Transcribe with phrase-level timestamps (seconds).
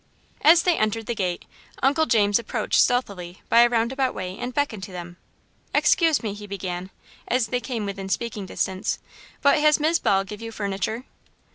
[0.41, 1.45] As they entered the gate,
[1.83, 5.17] Uncle James approached stealthily by a roundabout way and beckoned to them.
[5.75, 6.89] "Excuse me," he began,
[7.27, 8.97] as they came within speaking distance,
[9.43, 11.03] "but has Mis' Ball give you furniture?"